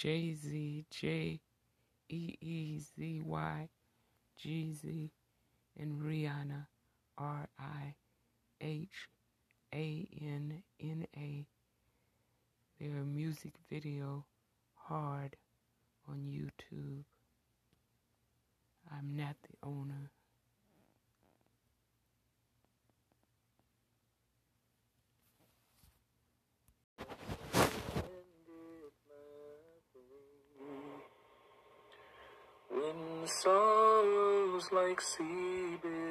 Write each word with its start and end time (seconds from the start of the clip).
J 0.00 0.32
Z 0.34 0.86
J 0.90 1.42
E 2.08 2.38
E 2.40 2.78
Z 2.80 3.22
Y 3.22 3.68
G 4.38 4.72
Z. 4.74 5.09
songs 33.30 34.72
like 34.72 35.00
sea 35.00 35.76
bears. 35.82 36.09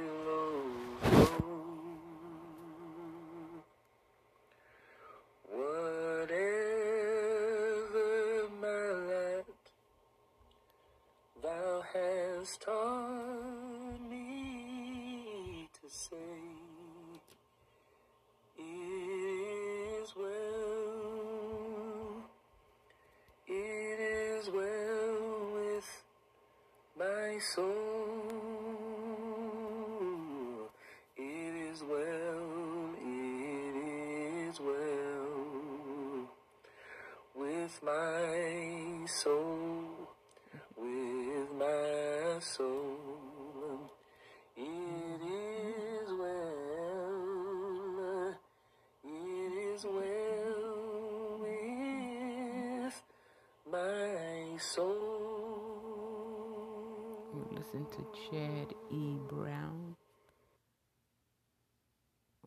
Listen 57.32 57.86
to 57.92 58.06
Chad 58.32 58.74
E. 58.92 59.18
Brown. 59.30 59.96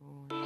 Oh, 0.03 0.42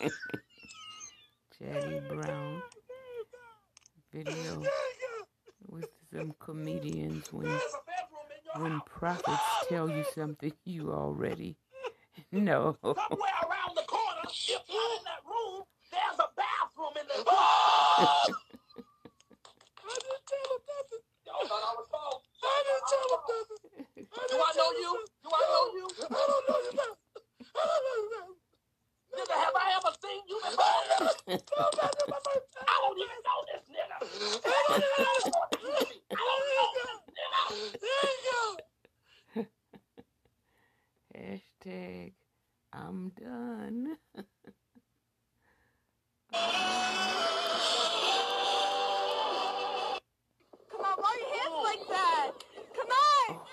E. 1.62 2.00
Brown 2.08 2.62
video 4.12 4.62
with 5.68 5.88
some 6.12 6.34
comedians 6.40 7.30
when 7.32 7.48
There's 7.48 7.62
a 7.62 7.84
bedroom 7.84 8.30
in 8.30 8.62
your 8.62 8.70
when 8.70 8.80
prophets 8.86 9.42
tell 9.68 9.90
you 9.90 10.04
something 10.14 10.52
you 10.64 10.90
already 10.90 11.58
know. 12.32 12.78
Somewhere 12.82 13.40
around 13.44 13.76
the 13.76 13.82
corner, 13.86 14.22
if 14.24 14.62
not 14.68 14.90
in 14.98 15.04
that 15.04 15.22
room, 15.26 15.64
there's 15.92 16.18
a 16.18 16.28
bathroom 16.34 16.94
in 17.00 17.06
the 17.08 18.34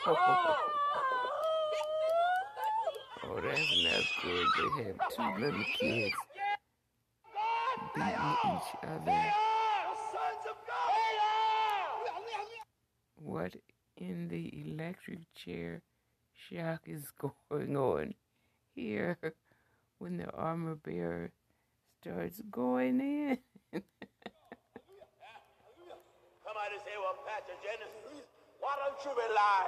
Oh, 0.09 0.15
that's 3.43 3.83
not 3.83 4.03
good 4.23 4.47
to 4.55 4.63
have 4.83 4.95
two 5.13 5.29
little 5.41 5.65
kids 5.77 6.15
beating 7.93 8.35
each 8.45 8.71
other. 8.87 9.21
What 13.17 13.53
in 13.97 14.29
the 14.29 14.43
electric 14.65 15.19
chair 15.35 15.81
shock 16.33 16.83
is 16.85 17.11
going 17.19 17.75
on 17.75 18.13
here 18.75 19.17
when 19.97 20.15
the 20.15 20.29
armor 20.31 20.75
bearer 20.75 21.31
starts 22.01 22.41
going 22.49 23.01
in? 23.01 23.39
Somebody 26.45 26.77
say, 26.85 26.95
well, 26.97 27.17
Pastor 27.27 27.57
Genesis, 27.61 28.23
why 28.61 28.73
don't 28.79 29.03
you 29.03 29.11
rely? 29.11 29.67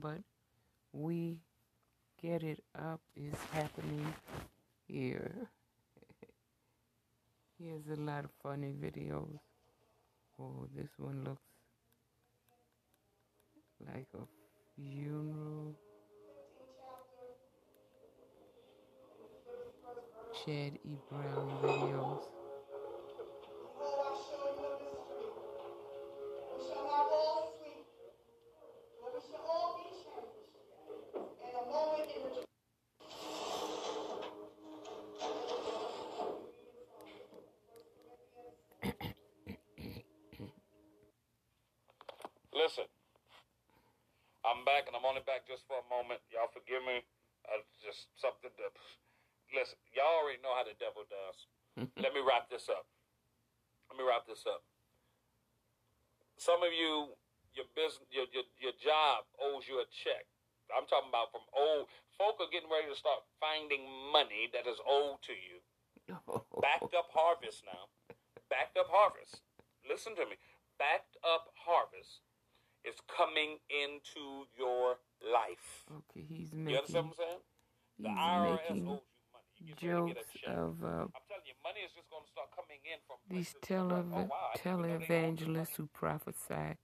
but 0.00 0.18
we 0.92 1.38
get 2.22 2.42
it 2.42 2.62
up 2.78 3.00
is 3.16 3.34
happening 3.52 4.12
here. 4.86 5.32
Here's 7.58 7.86
a 7.98 8.00
lot 8.00 8.24
of 8.24 8.30
funny 8.42 8.74
videos. 8.82 9.38
Oh, 10.40 10.66
this 10.74 10.90
one 10.98 11.24
looks 11.24 11.42
like 13.86 14.06
a 14.14 14.24
funeral. 14.74 15.76
Chad 20.44 20.78
E. 20.84 20.96
Brown 21.10 21.50
videos. 21.62 22.39
Back 45.30 45.46
and 45.46 45.54
I'm 45.54 45.62
only 45.62 45.62
back 45.62 45.62
just 45.62 45.62
for 45.70 45.78
a 45.78 45.86
moment. 45.86 46.18
Y'all 46.34 46.50
forgive 46.50 46.82
me. 46.82 47.06
Uh, 47.46 47.62
just 47.78 48.10
something 48.18 48.50
to 48.50 48.66
listen. 49.54 49.78
Y'all 49.94 50.22
already 50.22 50.42
know 50.42 50.52
how 50.52 50.66
the 50.66 50.76
devil 50.76 51.06
does. 51.06 51.38
Let 52.02 52.12
me 52.12 52.20
wrap 52.20 52.50
this 52.50 52.66
up. 52.68 52.84
Let 53.88 53.96
me 53.96 54.04
wrap 54.04 54.26
this 54.26 54.44
up. 54.46 54.62
Some 56.36 56.62
of 56.66 56.74
you, 56.74 57.14
your 57.54 57.66
business, 57.78 58.06
your, 58.10 58.26
your 58.32 58.46
your 58.58 58.74
job 58.80 59.24
owes 59.40 59.66
you 59.66 59.80
a 59.80 59.86
check. 59.88 60.26
I'm 60.70 60.86
talking 60.86 61.10
about 61.10 61.34
from 61.34 61.46
old 61.50 61.90
folk 62.14 62.38
are 62.38 62.50
getting 62.52 62.70
ready 62.70 62.86
to 62.86 62.98
start 62.98 63.26
finding 63.42 63.82
money 64.12 64.50
that 64.54 64.70
is 64.70 64.78
owed 64.86 65.18
to 65.26 65.34
you. 65.34 65.58
Backed 66.62 66.94
up 66.94 67.10
harvest 67.10 67.66
now. 67.66 67.90
Backed 68.46 68.78
up 68.78 68.86
harvest. 68.90 69.42
Listen 69.82 70.14
to 70.14 70.24
me. 70.26 70.38
Backed 70.78 71.18
up 71.26 71.50
harvest 71.58 72.22
is 72.84 72.96
coming 73.10 73.58
into 73.68 74.46
your 74.56 75.02
he's 76.14 76.52
You 76.64 76.76
understand 76.76 76.84
making 76.86 76.94
what 76.94 77.04
I'm 77.04 77.12
saying? 77.14 77.42
The 78.00 78.08
he's 78.08 78.18
IRS 78.18 78.42
making 78.42 78.86
owes 78.88 79.04
you 79.10 79.26
money. 79.32 79.50
You 79.60 79.74
get 79.76 79.92
ready 79.92 80.14
to 80.14 80.24
jokes 80.24 80.48
of 80.48 80.84
uh, 80.84 81.06
I'm 81.12 81.24
telling 81.28 81.46
you, 81.46 81.56
money 81.64 81.80
is 81.84 81.92
just 81.92 82.08
going 82.08 82.24
to 82.24 82.30
start 82.32 82.48
coming 82.56 82.80
in 82.88 82.98
from 83.06 83.20
these. 83.28 83.54
Tele 83.60 84.00
oh, 84.00 84.26
wow, 84.28 84.52
I 84.52 84.56
didn't 84.56 84.72
even 84.72 84.88
know 84.88 84.98
they 84.98 85.12
owed 85.12 85.36
me 85.36 85.44
televangelists 85.44 85.76
who 85.76 85.86
prophesy 85.92 86.78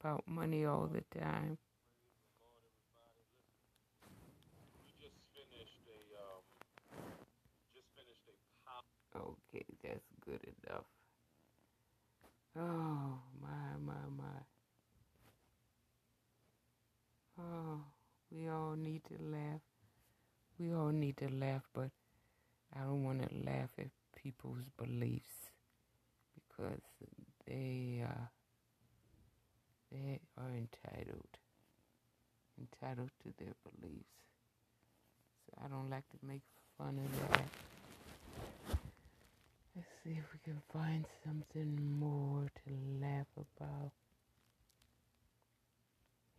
about 0.00 0.28
money 0.28 0.64
all 0.64 0.86
the 0.86 1.04
time. 1.18 1.58
We 4.84 4.92
just 5.00 5.16
finished 5.32 5.80
a, 5.88 5.98
um, 6.20 6.44
just 7.74 7.88
finished 7.96 8.28
a 8.28 8.36
pop. 8.68 8.84
Okay, 9.16 9.64
that's 9.82 10.08
good 10.24 10.44
enough. 10.44 10.84
Oh 12.56 13.20
my 13.40 13.78
my 13.80 14.04
my. 14.16 14.47
Oh, 17.40 17.80
we 18.32 18.48
all 18.48 18.74
need 18.76 19.02
to 19.04 19.14
laugh. 19.20 19.60
We 20.58 20.72
all 20.74 20.88
need 20.90 21.16
to 21.18 21.28
laugh, 21.28 21.62
but 21.72 21.90
I 22.74 22.80
don't 22.80 23.04
want 23.04 23.22
to 23.22 23.28
laugh 23.46 23.70
at 23.78 23.90
people's 24.20 24.64
beliefs 24.76 25.52
because 26.34 26.80
they 27.46 28.04
uh, 28.04 28.26
they 29.92 30.18
are 30.36 30.50
entitled 30.50 31.38
entitled 32.58 33.10
to 33.22 33.32
their 33.38 33.54
beliefs. 33.64 34.18
So 35.46 35.62
I 35.64 35.68
don't 35.68 35.90
like 35.90 36.08
to 36.10 36.26
make 36.26 36.42
fun 36.76 36.98
of 36.98 37.30
that. 37.30 37.44
Let's 39.76 39.88
see 40.02 40.10
if 40.10 40.24
we 40.32 40.40
can 40.44 40.60
find 40.72 41.04
something 41.24 41.98
more 42.00 42.50
to 42.66 42.72
laugh 43.00 43.26
about. 43.36 43.92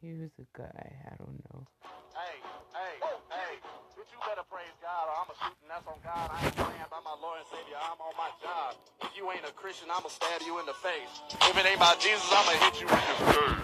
Here's 0.01 0.31
a 0.39 0.47
guy, 0.55 0.91
I 1.11 1.15
don't 1.19 1.41
know. 1.51 1.67
Hey, 2.15 2.39
hey, 2.71 2.95
hey, 3.31 3.53
bitch, 3.99 4.11
you 4.13 4.19
better 4.23 4.47
praise 4.47 4.71
God 4.81 5.11
or 5.11 5.15
I'ma 5.25 5.33
shoot 5.43 5.57
that's 5.67 5.87
on 5.87 5.99
God. 6.03 6.31
I 6.31 6.45
ain't 6.45 6.55
playing 6.55 6.89
by 6.91 6.99
my 7.03 7.15
Lord 7.21 7.39
and 7.43 7.49
Savior, 7.51 7.75
I'm 7.79 7.99
on 7.99 8.15
my 8.15 8.31
job. 8.39 8.75
If 9.03 9.11
you 9.17 9.29
ain't 9.31 9.43
a 9.43 9.51
Christian, 9.51 9.89
I'ma 9.91 10.07
stab 10.07 10.41
you 10.47 10.59
in 10.59 10.67
the 10.67 10.73
face. 10.79 11.11
If 11.43 11.55
it 11.57 11.65
ain't 11.65 11.77
about 11.77 11.99
Jesus, 11.99 12.27
I'ma 12.31 12.51
hit 12.63 12.79
you 12.79 12.87
with 12.87 13.05
your 13.07 13.19
face. 13.27 13.63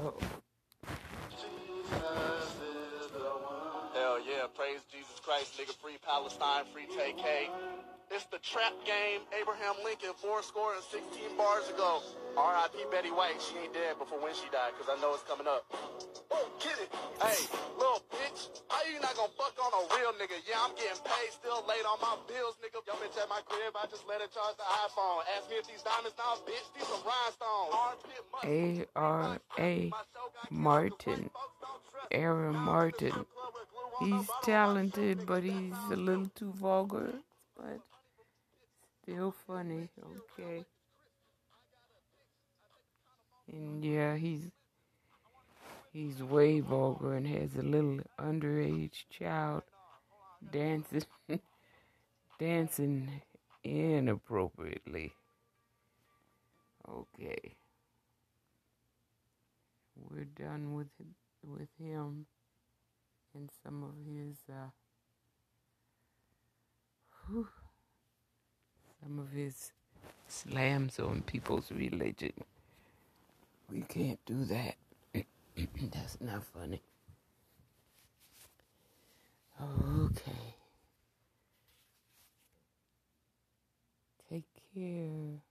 Oh, 0.00 0.14
Hell 3.94 4.18
yeah, 4.24 4.46
praise 4.56 4.80
Jesus 4.92 5.07
Christ, 5.28 5.60
nigga, 5.60 5.76
free 5.84 6.00
Palestine, 6.00 6.64
free 6.72 6.88
TK. 6.88 7.52
It's 8.08 8.24
the 8.32 8.40
trap 8.40 8.72
game, 8.88 9.20
Abraham 9.36 9.76
Lincoln, 9.84 10.16
four 10.16 10.40
score 10.40 10.72
and 10.72 10.80
16 10.88 11.36
bars 11.36 11.68
ago. 11.68 12.00
R.I.P. 12.32 12.88
Betty 12.88 13.12
White, 13.12 13.36
she 13.36 13.60
ain't 13.60 13.76
dead 13.76 14.00
before 14.00 14.16
when 14.24 14.32
she 14.32 14.48
died, 14.48 14.72
cause 14.80 14.88
I 14.88 14.96
know 15.04 15.12
it's 15.12 15.28
coming 15.28 15.44
up. 15.44 15.68
Oh, 16.32 16.48
get 16.64 16.80
it. 16.80 16.88
Hey, 17.20 17.44
little 17.76 18.00
bitch, 18.08 18.48
how 18.72 18.80
you 18.88 18.96
not 19.04 19.12
gonna 19.20 19.28
fuck 19.36 19.52
on 19.60 19.68
a 19.68 19.84
real 20.00 20.16
nigga? 20.16 20.40
Yeah, 20.48 20.64
I'm 20.64 20.72
getting 20.80 20.96
paid, 21.04 21.28
still 21.36 21.60
late 21.68 21.84
on 21.84 22.00
my 22.00 22.16
bills, 22.24 22.56
nigga. 22.64 22.80
Yo, 22.88 22.96
bitch 22.96 23.20
at 23.20 23.28
my 23.28 23.44
crib, 23.44 23.76
I 23.76 23.84
just 23.92 24.08
let 24.08 24.24
her 24.24 24.32
charge 24.32 24.56
the 24.56 24.64
iPhone. 24.64 25.28
Ask 25.36 25.52
me 25.52 25.60
if 25.60 25.68
these 25.68 25.84
diamonds 25.84 26.16
now, 26.16 26.40
bitch, 26.48 26.64
these 26.72 26.88
some 26.88 27.04
rhinestones. 27.04 27.76
A.R.A. 28.96 29.92
Martin. 30.48 31.28
Aaron 32.16 32.56
Martin. 32.56 33.28
He's 34.00 34.28
talented, 34.42 35.26
but 35.26 35.42
he's 35.42 35.74
a 35.90 35.96
little 35.96 36.28
too 36.34 36.52
vulgar, 36.52 37.14
but 37.56 37.80
still 39.02 39.34
funny. 39.46 39.88
Okay. 40.38 40.64
And 43.50 43.84
yeah, 43.84 44.16
he's 44.16 44.50
he's 45.92 46.22
way 46.22 46.60
vulgar 46.60 47.14
and 47.14 47.26
has 47.26 47.56
a 47.56 47.62
little 47.62 48.00
underage 48.20 49.04
child 49.10 49.62
dancing 50.52 51.02
dancing 52.38 53.22
inappropriately. 53.64 55.12
Okay. 56.88 57.56
We're 59.96 60.24
done 60.24 60.74
with 60.74 60.88
with 61.44 61.68
him 61.78 62.26
some 63.62 63.82
of 63.84 63.94
his 64.06 64.36
uh 64.50 64.70
whew, 67.26 67.48
some 69.02 69.18
of 69.18 69.30
his 69.30 69.72
slams 70.26 70.98
on 70.98 71.22
people's 71.22 71.70
religion. 71.70 72.32
We 73.70 73.82
can't 73.82 74.18
do 74.26 74.44
that. 74.46 74.74
That's 75.92 76.18
not 76.20 76.42
funny. 76.44 76.82
Okay. 79.60 80.54
Take 84.30 84.44
care. 84.74 85.42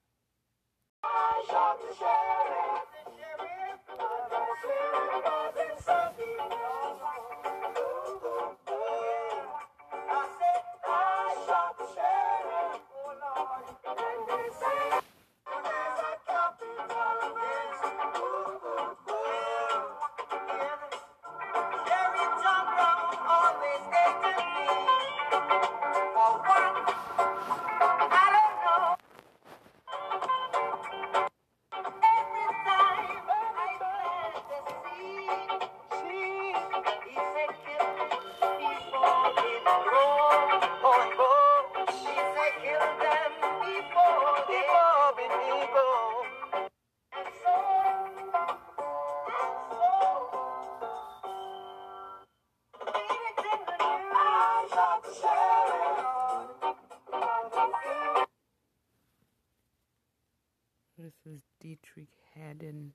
This 61.07 61.35
is 61.35 61.41
Deitrick 61.63 62.09
Haddon 62.35 62.93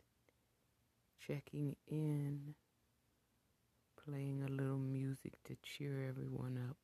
checking 1.27 1.77
in, 1.91 2.55
playing 4.05 4.43
a 4.43 4.53
little 4.53 4.77
music 4.77 5.33
to 5.45 5.57
cheer 5.63 6.07
everyone 6.07 6.61
up. 6.69 6.77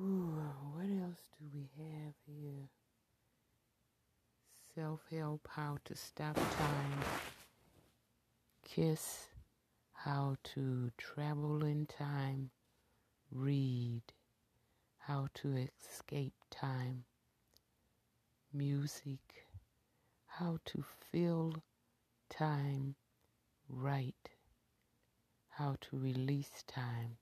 Ooh, 0.00 0.32
what 0.72 0.88
else 1.02 1.28
do 1.38 1.44
we 1.52 1.68
have 1.76 2.14
here? 2.26 2.70
Self 4.74 5.00
help, 5.10 5.46
how 5.50 5.76
to 5.84 5.94
stop 5.94 6.36
time. 6.36 7.00
Kiss, 8.64 9.28
how 9.92 10.36
to 10.54 10.90
travel 10.96 11.66
in 11.66 11.84
time. 11.84 12.48
Read, 13.30 14.00
how 15.06 15.28
to 15.34 15.68
escape 15.88 16.34
time. 16.50 17.04
Music, 18.52 19.20
how 20.26 20.58
to 20.64 20.84
fill 21.12 21.54
time 22.28 22.96
right. 23.68 24.30
How 25.50 25.76
to 25.80 25.96
release 25.96 26.64
time. 26.66 27.18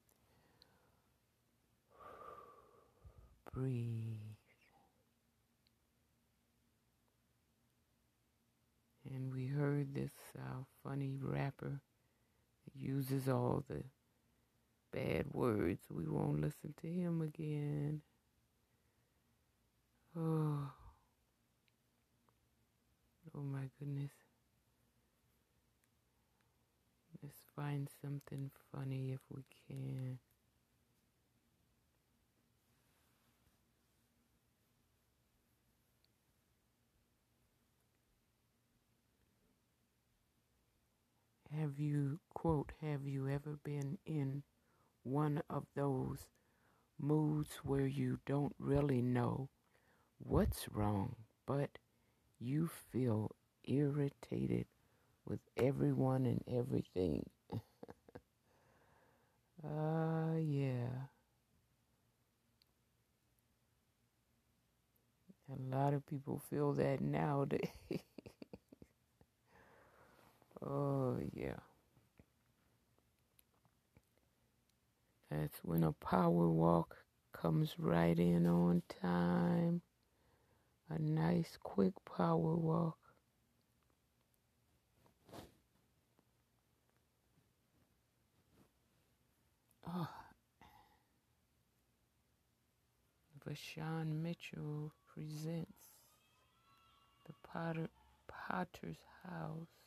Breathe. 3.53 4.17
And 9.12 9.31
we 9.31 9.47
heard 9.47 9.95
this 9.95 10.14
uh, 10.38 10.62
funny 10.83 11.19
rapper 11.21 11.83
uses 12.75 13.29
all 13.29 13.62
the 13.69 13.85
bad 14.94 15.26
words. 15.32 15.82
We 15.90 16.06
won't 16.08 16.40
listen 16.40 16.72
to 16.80 16.86
him 16.88 17.20
again. 17.20 18.02
Oh. 20.16 20.70
Oh 23.36 23.42
my 23.42 23.68
goodness. 23.80 24.12
Let's 27.22 27.40
find 27.56 27.88
something 28.00 28.50
funny 28.70 29.12
if 29.12 29.20
we 29.30 29.42
can. 29.66 30.18
Have 41.50 41.78
you, 41.78 42.20
quote, 42.34 42.72
have 42.80 43.06
you 43.06 43.28
ever 43.28 43.58
been 43.64 43.98
in 44.04 44.42
one 45.04 45.42
of 45.49 45.66
those 45.76 46.26
moods 46.99 47.56
where 47.64 47.87
you 47.87 48.18
don't 48.26 48.54
really 48.58 49.02
know 49.02 49.49
what's 50.18 50.68
wrong, 50.70 51.16
but 51.46 51.78
you 52.40 52.68
feel 52.68 53.37
irritated 53.64 54.66
with 55.26 55.40
everyone 55.56 56.26
and 56.26 56.42
everything? 56.49 57.28
Uh, 59.64 60.37
yeah. 60.38 61.08
A 65.49 65.56
lot 65.75 65.94
of 65.94 66.04
people 66.04 66.38
feel 66.50 66.75
that 66.75 67.00
nowadays. 67.00 67.70
oh, 70.62 71.18
yeah. 71.32 71.58
That's 75.37 75.59
when 75.64 75.83
a 75.83 75.91
power 75.93 76.49
walk 76.49 76.97
comes 77.33 77.75
right 77.76 78.17
in 78.17 78.47
on 78.47 78.83
time. 79.03 79.83
A 80.88 80.99
nice, 81.00 81.59
quick 81.61 81.93
power 82.05 82.55
walk. 82.55 82.99
Oh. 89.88 90.09
Vashawn 93.45 94.23
Mitchell 94.23 94.93
presents 95.12 95.88
the 97.26 97.35
Potter 97.43 97.88
Potter's 98.29 99.03
House. 99.25 99.84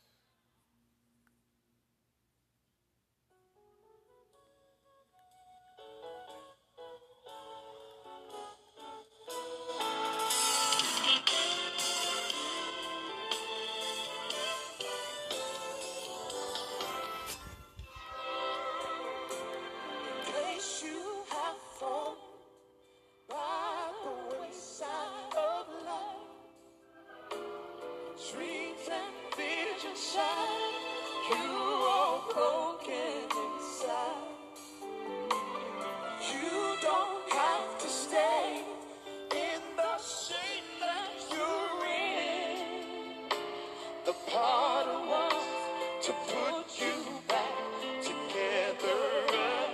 The 44.08 44.16
potter 44.32 45.00
wants 45.10 46.06
to 46.08 46.14
put 46.14 46.80
you 46.80 46.96
back 47.28 47.58
together 48.02 49.00
again. 49.28 49.74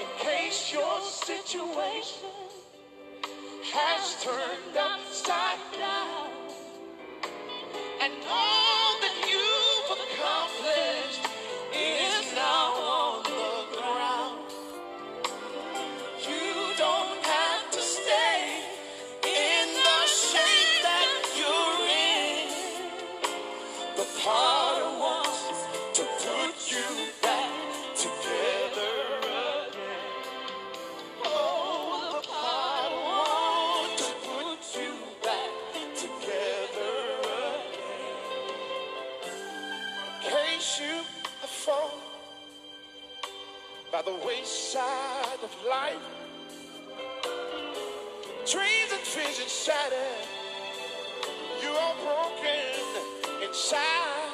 In 0.00 0.06
case 0.18 0.72
your 0.72 0.98
situation 1.02 2.30
has 3.74 4.24
turned 4.24 4.78
upside 4.78 5.58
down, 5.78 6.19
life, 45.90 46.02
dreams 48.50 48.90
and 48.92 49.06
visions 49.06 49.52
shattered. 49.52 50.26
You 51.62 51.70
are 51.70 51.94
broken 52.02 53.46
inside. 53.46 54.30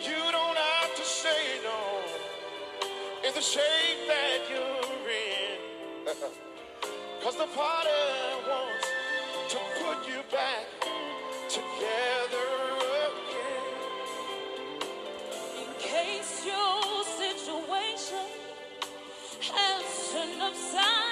You 0.00 0.16
don't 0.32 0.56
have 0.56 0.94
to 0.94 1.02
say 1.02 1.60
no 1.64 2.02
in 3.26 3.34
the 3.34 3.40
shape 3.40 4.00
that 4.06 4.38
you're 4.50 5.10
in. 5.10 5.58
Cause 7.22 7.36
the 7.36 7.48
potter 7.54 7.88
wants 8.48 8.86
to 9.50 9.58
put 9.82 10.08
you 10.08 10.22
back 10.30 10.66
together 11.48 12.67
turned 20.70 21.07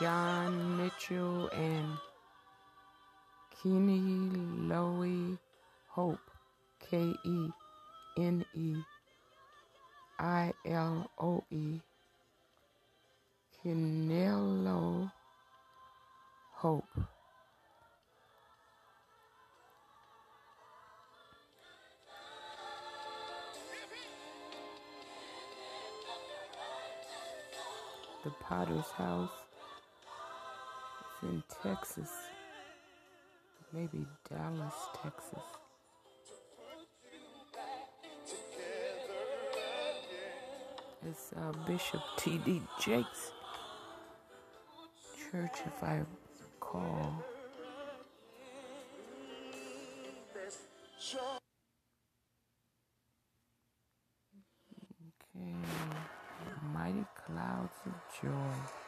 Vashawn 0.00 0.76
Mitchell 0.78 1.50
and 1.52 1.98
Kenny 3.62 4.30
Lowe 4.66 5.36
Hope, 5.88 6.30
K 6.90 7.14
E 7.22 7.50
N 8.16 8.44
E 8.54 8.76
I 10.18 10.52
L 10.64 11.10
O 11.18 11.44
E, 11.50 11.80
Canelo 13.62 15.10
Hope. 16.54 16.84
The 28.24 28.30
Potter's 28.42 28.90
House 28.98 29.39
in 31.30 31.42
Texas. 31.62 32.10
Maybe 33.72 34.04
Dallas, 34.28 34.74
Texas. 35.00 35.44
It's 41.08 41.32
uh, 41.36 41.52
Bishop 41.66 42.02
T.D. 42.18 42.60
Jakes 42.80 43.32
Church, 45.30 45.58
if 45.64 45.82
I 45.84 46.00
recall. 46.42 47.24
Okay. 55.36 55.54
Mighty 56.74 57.04
clouds 57.24 57.76
of 57.86 57.94
joy. 58.20 58.79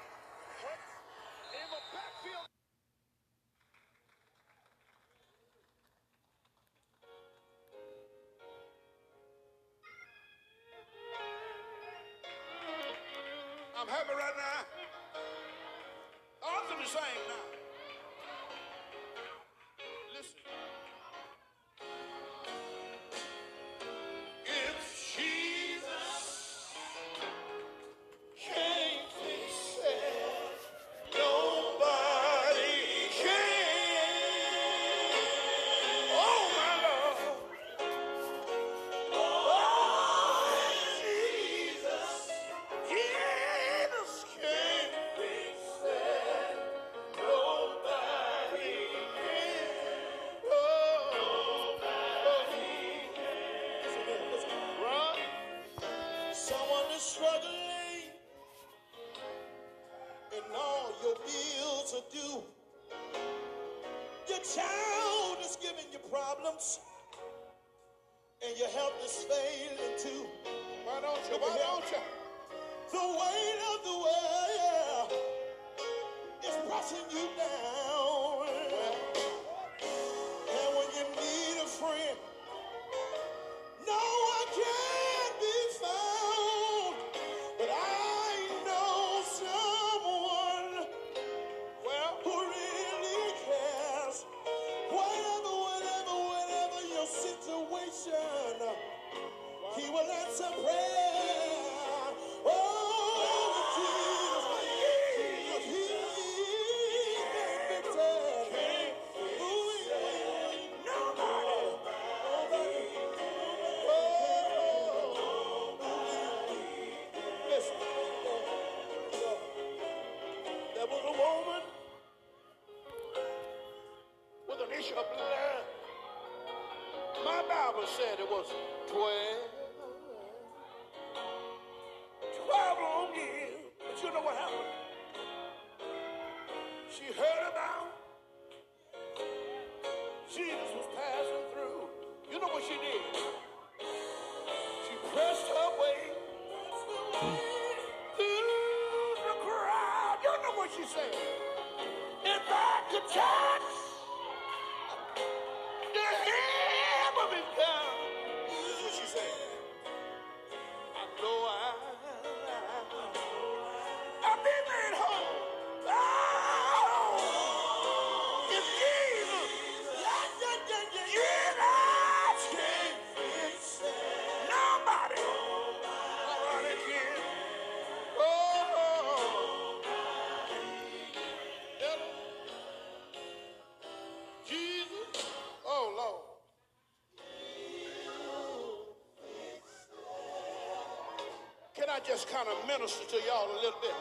Just 192.23 192.35
kind 192.35 192.47
of 192.49 192.67
minister 192.69 193.05
to 193.07 193.17
y'all 193.27 193.51
a 193.51 193.57
little 193.57 193.81
bit? 193.81 193.95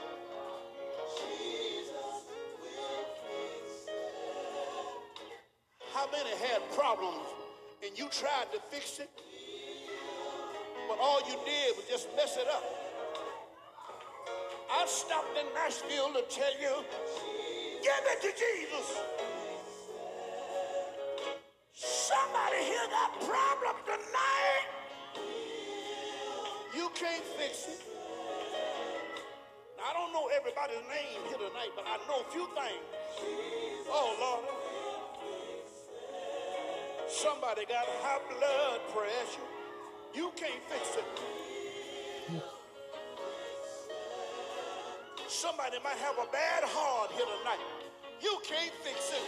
How 5.93 6.05
many 6.11 6.29
had 6.29 6.61
problems 6.75 7.25
and 7.83 7.97
you 7.97 8.07
tried 8.11 8.51
to 8.53 8.59
fix 8.69 8.99
it, 8.99 9.09
but 10.87 10.99
all 10.99 11.21
you 11.27 11.35
did 11.45 11.75
was 11.77 11.85
just 11.89 12.09
mess 12.15 12.37
it 12.37 12.47
up? 12.47 12.63
I 14.69 14.85
stopped 14.85 15.37
in 15.37 15.45
Nashville 15.55 16.13
to 16.13 16.21
tell 16.29 16.53
you, 16.61 16.83
give 17.81 18.05
it 18.05 18.21
to 18.21 18.27
Jesus. 18.27 18.99
Somebody 21.73 22.57
here 22.65 22.87
got 22.91 23.19
problem 23.21 23.75
tonight. 23.85 24.67
You 26.75 26.89
can't 26.93 27.23
fix 27.37 27.67
it. 27.67 28.00
Don't 30.01 30.13
know 30.13 30.29
everybody's 30.35 30.81
name 30.89 31.21
here 31.29 31.37
tonight, 31.37 31.69
but 31.75 31.85
I 31.85 32.01
know 32.09 32.25
a 32.25 32.31
few 32.33 32.49
things. 32.57 32.81
Oh, 33.87 34.17
Lord. 34.17 34.49
Somebody 37.07 37.65
got 37.69 37.85
high 38.01 38.17
blood 38.25 38.81
pressure. 38.89 39.45
You 40.15 40.31
can't 40.35 40.63
fix 40.65 40.97
it. 40.97 41.05
Somebody 45.27 45.77
might 45.83 45.97
have 45.97 46.17
a 46.17 46.25
bad 46.31 46.63
heart 46.65 47.11
here 47.11 47.29
tonight. 47.37 47.61
You 48.23 48.41
can't 48.41 48.73
fix 48.81 49.13
it. 49.13 49.25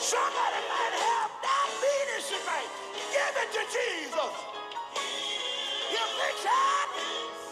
Somebody 0.00 0.60
might 0.72 0.96
have 1.04 1.30
diabetes 1.44 2.32
tonight. 2.32 2.70
Give 3.12 3.36
it 3.44 3.52
to 3.52 3.62
Jesus. 3.68 4.34
He'll 5.92 6.12
fix 6.16 6.44
it. 6.48 7.43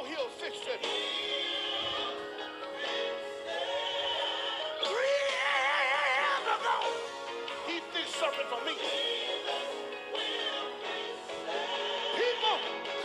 know 0.00 0.08
he'll 0.08 0.28
fix 0.28 0.58
it. 0.66 0.80
Three 4.82 5.16
years 5.36 6.44
ago, 6.56 6.78
he 7.66 7.80
fixed 7.92 8.16
something 8.16 8.46
for 8.48 8.64
me. 8.64 8.72
People 12.16 12.56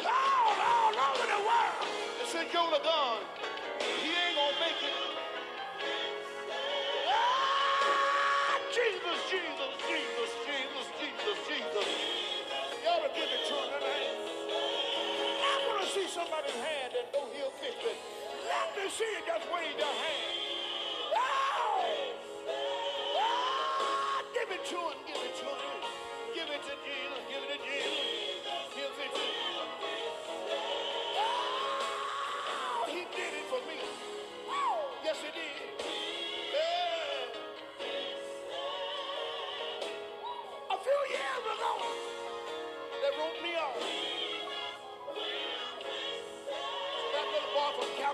called 0.03 0.59
all 0.61 0.93
over 0.93 1.25
the 1.27 1.41
world 1.43 1.87
and 2.19 2.27
said, 2.27 2.47
You're 2.53 2.71
the 2.71 2.83
God. 2.83 3.54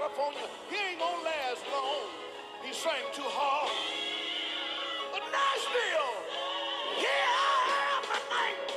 California, 0.02 0.50
he 0.68 0.76
ain't 0.78 0.98
gonna 0.98 1.24
last 1.24 1.64
long. 1.72 2.10
He 2.64 2.74
sang 2.74 3.06
too 3.14 3.22
hard. 3.22 3.70
But 5.14 5.22
Nashville, 5.30 6.18
here 6.98 7.30
I 7.30 7.62
am 7.94 8.04
tonight, 8.10 8.71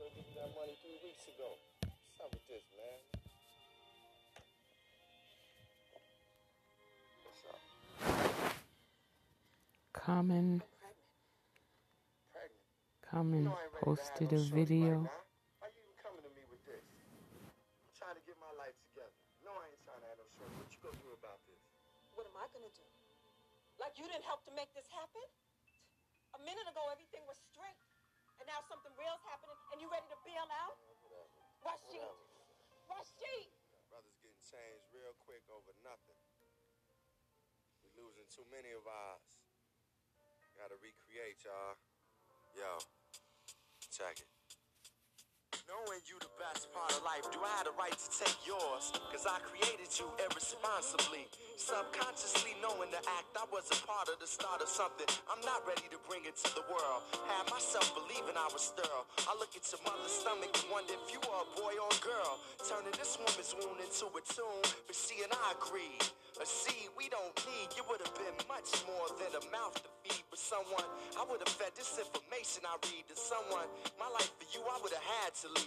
You 0.00 0.08
said 0.08 0.16
you 0.16 0.24
gonna 0.24 0.32
give 0.32 0.32
me 0.32 0.40
that 0.40 0.52
money 0.56 0.72
three 0.80 0.96
weeks 1.04 1.28
ago. 1.28 1.60
What's 1.84 2.16
up 2.24 2.32
with 2.32 2.46
this, 2.48 2.64
man? 2.72 3.04
What's 7.20 7.44
up? 7.44 7.60
Common, 9.92 10.64
Pregnant. 12.32 12.64
Common 13.04 13.44
You 13.44 13.52
know 13.52 13.60
I 13.60 13.68
ain't 13.68 13.76
ready 13.76 13.84
to 13.84 13.92
have 13.92 14.00
posted 14.00 14.32
no 14.32 14.40
a 14.40 14.40
shorty 14.40 14.64
video. 14.64 15.04
Right. 15.04 15.20
Why 15.60 15.68
you 15.68 15.84
even 15.84 15.96
coming 16.00 16.24
to 16.24 16.32
me 16.32 16.48
with 16.48 16.64
this? 16.64 16.80
I'm 16.80 17.92
trying 17.92 18.16
to 18.16 18.24
get 18.24 18.40
my 18.40 18.56
life 18.56 18.80
together. 18.88 19.12
No, 19.44 19.52
I 19.52 19.68
ain't 19.68 19.84
trying 19.84 20.00
to 20.00 20.08
have 20.08 20.16
no 20.16 20.24
shorty. 20.32 20.56
What 20.64 20.72
you 20.72 20.80
gonna 20.80 20.96
do 21.04 21.12
about 21.12 21.44
this? 21.44 21.60
What 22.16 22.24
am 22.24 22.40
I 22.40 22.48
gonna 22.56 22.72
do? 22.72 22.88
Like 23.76 24.00
you 24.00 24.08
didn't 24.08 24.24
help 24.24 24.48
to 24.48 24.52
make 24.56 24.72
this 24.72 24.88
happen? 24.96 25.28
A 26.32 26.40
minute 26.40 26.64
ago 26.72 26.88
everything 26.88 27.20
was 27.28 27.36
straight. 27.52 27.89
And 28.40 28.48
now 28.48 28.64
something 28.72 28.88
real's 28.96 29.20
happening 29.28 29.52
and 29.70 29.84
you 29.84 29.86
ready 29.92 30.08
to 30.08 30.18
bail 30.24 30.48
out? 30.64 30.80
Rashid. 31.60 32.16
Rashid! 32.88 33.52
Brothers 33.92 34.16
getting 34.24 34.40
changed 34.40 34.88
real 34.96 35.12
quick 35.20 35.44
over 35.52 35.76
nothing. 35.84 36.16
We 37.84 37.92
losing 38.00 38.24
too 38.32 38.48
many 38.48 38.72
of 38.72 38.88
ours. 38.88 39.28
Gotta 40.56 40.80
recreate, 40.80 41.44
y'all. 41.44 41.76
Yo, 42.56 42.80
check 43.92 44.24
it. 44.24 44.39
Knowing 45.68 46.00
you 46.08 46.16
the 46.22 46.30
best 46.40 46.72
part 46.72 46.88
of 46.94 47.02
life, 47.04 47.26
do 47.28 47.42
I 47.42 47.50
have 47.60 47.68
the 47.68 47.76
right 47.76 47.92
to 47.92 48.08
take 48.16 48.38
yours? 48.46 48.94
Cause 49.12 49.26
I 49.28 49.36
created 49.44 49.90
you 49.98 50.06
irresponsibly. 50.16 51.28
Subconsciously 51.60 52.56
knowing 52.64 52.88
the 52.88 53.02
act, 53.20 53.28
I 53.36 53.44
was 53.52 53.68
a 53.68 53.78
part 53.84 54.08
of 54.08 54.16
the 54.22 54.30
start 54.30 54.64
of 54.64 54.70
something. 54.70 55.04
I'm 55.28 55.42
not 55.44 55.60
ready 55.68 55.84
to 55.92 55.98
bring 56.08 56.24
it 56.24 56.38
to 56.46 56.50
the 56.56 56.64
world. 56.72 57.04
Had 57.28 57.50
myself 57.52 57.92
believing 57.92 58.38
I 58.38 58.48
was 58.48 58.72
sterile. 58.72 59.04
I 59.28 59.36
look 59.36 59.52
at 59.52 59.66
your 59.68 59.82
mother's 59.84 60.14
stomach 60.14 60.48
and 60.48 60.66
wonder 60.72 60.96
if 60.96 61.12
you 61.12 61.20
are 61.28 61.44
a 61.44 61.50
boy 61.58 61.76
or 61.76 61.90
a 61.92 62.00
girl. 62.00 62.40
Turning 62.64 62.94
this 62.96 63.20
woman's 63.20 63.52
wound 63.52 63.84
into 63.84 64.08
a 64.08 64.22
tomb. 64.24 64.64
But 64.88 64.96
she 64.96 65.20
and 65.20 65.34
I 65.34 65.58
agreed. 65.60 66.00
A 66.40 66.46
seed 66.48 66.88
we 66.96 67.12
don't 67.12 67.36
need. 67.44 67.68
You 67.76 67.84
would 67.92 68.00
have 68.00 68.16
been 68.16 68.32
much 68.48 68.72
more 68.88 69.12
than 69.20 69.28
a 69.36 69.44
mouth 69.52 69.76
to 69.76 69.90
feed. 70.08 70.24
But 70.32 70.40
someone, 70.40 70.88
I 71.20 71.28
would 71.28 71.44
have 71.44 71.52
fed 71.52 71.76
this 71.76 72.00
information 72.00 72.64
I 72.64 72.80
read 72.88 73.04
to 73.12 73.16
someone. 73.18 73.68
My 74.00 74.08
life 74.08 74.32
for 74.40 74.48
you, 74.56 74.64
I 74.64 74.80
would 74.80 74.94
have 74.96 75.04
had 75.20 75.36
to 75.44 75.48
lead. 75.52 75.59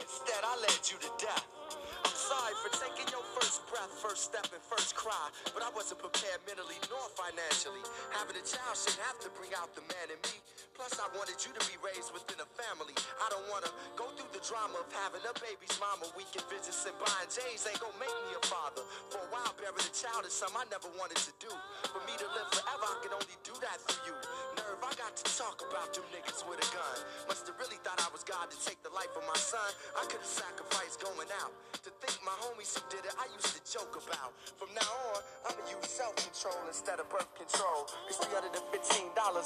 Instead, 0.00 0.42
I 0.44 0.60
led 0.60 0.90
you 0.90 0.98
to 0.98 1.24
death. 1.24 1.55
I'm 2.04 2.14
sorry 2.14 2.54
for 2.62 2.70
taking 2.76 3.08
your 3.10 3.24
first 3.36 3.66
breath, 3.70 3.90
first 3.98 4.30
step, 4.30 4.46
and 4.52 4.62
first 4.62 4.94
cry. 4.94 5.28
But 5.52 5.62
I 5.66 5.70
wasn't 5.74 6.00
prepared 6.00 6.40
mentally 6.46 6.78
nor 6.88 7.02
financially. 7.18 7.82
Having 8.14 8.40
a 8.40 8.44
child 8.46 8.74
shouldn't 8.78 9.02
have 9.06 9.18
to 9.24 9.28
bring 9.34 9.50
out 9.58 9.74
the 9.74 9.82
man 9.88 10.08
in 10.14 10.20
me. 10.26 10.36
Plus, 10.76 10.92
I 11.00 11.08
wanted 11.16 11.40
you 11.40 11.56
to 11.56 11.62
be 11.64 11.80
raised 11.80 12.12
within 12.12 12.36
a 12.36 12.48
family. 12.60 12.92
I 13.16 13.32
don't 13.32 13.48
want 13.48 13.64
to 13.64 13.72
go 13.96 14.12
through 14.12 14.28
the 14.36 14.44
drama 14.44 14.76
of 14.84 14.88
having 14.92 15.24
a 15.24 15.32
baby's 15.40 15.72
mama. 15.80 16.04
Weekend 16.12 16.44
visits 16.52 16.84
and 16.84 16.92
buying 17.00 17.32
J's 17.32 17.64
ain't 17.64 17.80
gonna 17.80 17.96
make 17.96 18.12
me 18.28 18.36
a 18.36 18.42
father. 18.44 18.84
For 19.08 19.24
a 19.24 19.28
while, 19.32 19.56
bearing 19.56 19.80
a 19.80 19.94
child 19.96 20.28
is 20.28 20.36
something 20.36 20.60
I 20.60 20.68
never 20.68 20.92
wanted 21.00 21.16
to 21.24 21.32
do. 21.40 21.48
For 21.88 22.04
me 22.04 22.12
to 22.20 22.28
live 22.36 22.48
forever, 22.52 22.86
I 22.92 22.96
can 23.00 23.16
only 23.16 23.36
do 23.40 23.56
that 23.64 23.80
through 23.88 24.12
you. 24.12 24.16
Nerve, 24.60 24.84
I 24.84 24.92
got 25.00 25.16
to 25.16 25.24
talk 25.32 25.64
about 25.64 25.96
them 25.96 26.04
niggas 26.12 26.44
with 26.44 26.60
a 26.60 26.68
gun. 26.76 26.96
Must 27.24 27.48
have 27.48 27.56
really 27.56 27.80
thought 27.80 27.96
I 27.96 28.12
was 28.12 28.20
God 28.20 28.52
to 28.52 28.58
take 28.60 28.76
the 28.84 28.92
life 28.92 29.12
of 29.16 29.24
my 29.24 29.40
son. 29.40 29.72
I 29.96 30.04
could 30.04 30.20
have 30.20 30.28
sacrificed 30.28 31.00
going 31.00 31.32
out. 31.40 31.55
To 31.84 31.90
think 32.02 32.18
my 32.24 32.34
homies 32.42 32.74
who 32.74 32.82
did 32.90 33.04
it, 33.04 33.14
I 33.18 33.26
used 33.34 33.54
to 33.54 33.62
joke 33.66 33.94
about. 33.94 34.32
From 34.58 34.68
now 34.74 34.90
on, 35.14 35.20
I'ma 35.46 35.62
use 35.70 35.86
self-control 35.86 36.66
instead 36.66 36.98
of 36.98 37.08
birth 37.08 37.30
control. 37.36 37.86
Cause 38.08 38.18
$315 38.26 38.56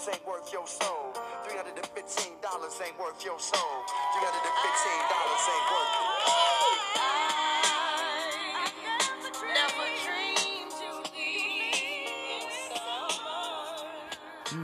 ain't 0.08 0.24
worth 0.26 0.52
your 0.52 0.66
soul. 0.66 1.12
$315 1.44 1.76
ain't 1.76 2.98
worth 2.98 3.24
your 3.24 3.38
soul. 3.38 3.74
$315 4.16 4.24
ain't 4.24 5.68
worth 5.70 5.94
it. 5.96 6.20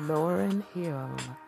Lauryn 0.09 0.63
Hill. 0.75 1.46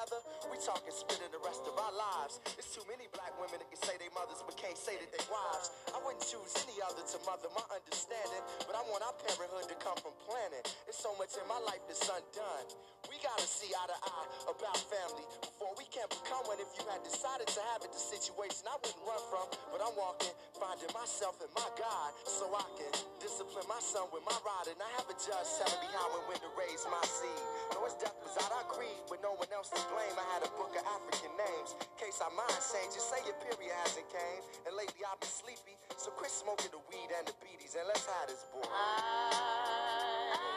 Together. 0.00 0.24
We 0.48 0.56
talking 0.64 0.92
spending 0.92 1.28
the 1.28 1.42
rest 1.44 1.60
of 1.68 1.76
our 1.76 1.92
lives. 1.92 2.40
It's 2.56 2.72
too 2.72 2.84
many 2.88 3.04
black 3.12 3.36
women 3.36 3.60
that 3.60 3.68
can 3.68 3.80
say 3.84 4.00
they 4.00 4.08
mothers 4.16 4.40
but 4.40 4.56
can't 4.56 4.76
say 4.76 4.96
that 4.96 5.10
they 5.12 5.24
wives. 5.28 5.68
I 5.92 6.00
wouldn't 6.00 6.24
choose 6.24 6.56
any 6.64 6.80
other 6.80 7.04
to 7.04 7.18
mother 7.28 7.52
my 7.52 7.64
understanding, 7.68 8.42
but 8.64 8.72
I 8.76 8.82
want 8.88 9.04
our 9.04 9.12
parenthood 9.20 9.68
to 9.68 9.76
come 9.76 9.98
from 10.00 10.16
planning. 10.24 10.64
There's 10.88 10.96
so 10.96 11.12
much 11.20 11.36
in 11.36 11.44
my 11.44 11.60
life 11.68 11.84
that's 11.84 12.04
undone. 12.08 12.66
We 13.12 13.20
gotta 13.20 13.44
see 13.44 13.72
eye 13.72 13.88
to 13.92 13.98
eye 14.00 14.28
about 14.48 14.76
family 14.88 15.24
before 15.40 15.72
we 15.76 15.84
can 15.92 16.08
become 16.08 16.46
one. 16.48 16.56
If 16.60 16.72
you 16.80 16.84
had 16.88 17.02
decided 17.04 17.48
to 17.48 17.60
have 17.72 17.84
it, 17.84 17.92
the 17.92 18.00
situation 18.00 18.68
I 18.68 18.76
wouldn't 18.80 19.04
run 19.04 19.22
from, 19.28 19.46
but 19.72 19.80
I'm 19.84 19.92
walking, 19.98 20.32
finding 20.56 20.88
myself 20.96 21.36
and 21.44 21.50
my 21.52 21.66
God, 21.76 22.10
so 22.24 22.48
I 22.52 22.64
can 22.78 22.92
discipline 23.20 23.66
my 23.68 23.80
son 23.82 24.08
with 24.14 24.24
my 24.24 24.36
rod. 24.46 24.70
And 24.70 24.78
I 24.78 24.90
have 25.00 25.08
a 25.10 25.16
judge 25.16 25.48
telling 25.58 25.80
me 25.82 25.90
how 25.92 26.06
and 26.16 26.24
when 26.30 26.38
to 26.40 26.50
raise 26.56 26.84
my 26.88 27.02
seed. 27.02 27.44
No, 27.74 27.82
it's 27.88 27.98
death 27.98 28.14
was 28.22 28.36
out, 28.40 28.52
I 28.52 28.62
agreed 28.70 29.00
with 29.10 29.20
no 29.26 29.34
one 29.34 29.50
else 29.50 29.74
to 29.74 29.80
blame. 29.90 30.14
I 30.16 30.26
had 30.38 30.42
a 30.46 30.50
book 30.54 30.72
of 30.74 30.82
African 30.86 31.34
names. 31.36 31.74
Case 31.98 32.22
our 32.22 32.32
minds 32.32 32.70
change, 32.70 32.94
just 32.94 33.10
say 33.10 33.20
your 33.26 33.36
period 33.42 33.74
hasn't 33.82 34.08
came. 34.10 34.42
And 34.66 34.74
lately 34.78 35.02
I've 35.02 35.18
been 35.20 35.30
sleepy, 35.30 35.74
so 35.98 36.10
quit 36.14 36.30
smoking 36.30 36.70
the 36.70 36.82
weed 36.90 37.10
and 37.10 37.26
the 37.26 37.34
beaties 37.42 37.74
and 37.74 37.86
let's 37.86 38.06
have 38.06 38.26
this 38.30 38.46
boy. 38.54 38.66
Never 38.66 40.49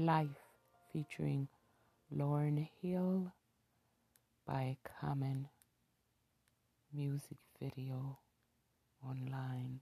Life 0.00 0.40
featuring 0.94 1.48
Lauryn 2.10 2.66
Hill 2.80 3.34
by 4.46 4.78
Common 4.98 5.46
music 6.90 7.36
video 7.60 8.18
online. 9.06 9.80